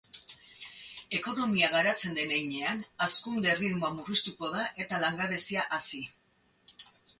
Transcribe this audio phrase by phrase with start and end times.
[1.17, 6.05] Ekonomia garatzen den heinean, hazkunde erritmoa murriztuko da eta langabezia hazi.